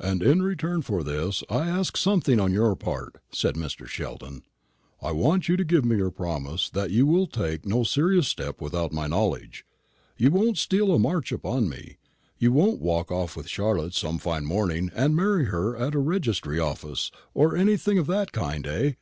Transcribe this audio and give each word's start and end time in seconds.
"And 0.00 0.24
in 0.24 0.42
return 0.42 0.82
for 0.82 1.04
this 1.04 1.44
I 1.48 1.68
ask 1.68 1.96
something 1.96 2.40
on 2.40 2.52
your 2.52 2.74
part," 2.74 3.22
said 3.30 3.54
Mr. 3.54 3.86
Sheldon. 3.86 4.42
"I 5.00 5.12
want 5.12 5.48
you 5.48 5.56
to 5.56 5.62
give 5.62 5.84
me 5.84 5.94
your 5.94 6.10
promise 6.10 6.68
that 6.70 6.90
you 6.90 7.06
will 7.06 7.28
take 7.28 7.64
no 7.64 7.84
serious 7.84 8.26
step 8.26 8.60
without 8.60 8.92
my 8.92 9.06
knowledge. 9.06 9.64
You 10.16 10.32
won't 10.32 10.58
steal 10.58 10.92
a 10.92 10.98
march 10.98 11.30
upon 11.30 11.68
me. 11.68 11.98
You 12.38 12.50
won't 12.50 12.80
walk 12.80 13.12
off 13.12 13.36
with 13.36 13.48
Charlotte 13.48 13.94
some 13.94 14.18
fine 14.18 14.46
morning 14.46 14.90
and 14.96 15.14
marry 15.14 15.44
her 15.44 15.76
at 15.76 15.94
a 15.94 16.00
registry 16.00 16.58
office, 16.58 17.12
or 17.32 17.56
anything 17.56 17.98
of 17.98 18.08
that 18.08 18.32
kind, 18.32 18.66
eh?" 18.66 18.94